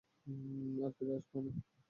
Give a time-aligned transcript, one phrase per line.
[0.83, 1.51] আর ফিরে আসব না।